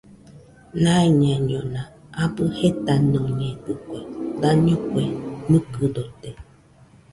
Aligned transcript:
Naiñaiñona 0.83 1.81
abɨ 2.23 2.43
jetanoñedɨkue, 2.57 3.99
daño 4.41 4.75
kue 4.87 5.03
nɨkɨdote 5.49 6.29